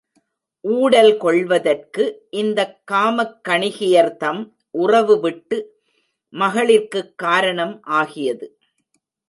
ஊடல் 0.63 1.17
கொள்வதற்கு 1.17 2.27
இந்தக் 2.29 2.81
காமக் 2.91 3.39
கணிகையர்தம் 3.49 4.51
உறவு 4.71 5.19
விட்டு 5.19 5.57
மகளிர்க்குக் 6.33 7.13
காரணம் 7.15 7.81
ஆகியது. 7.81 8.59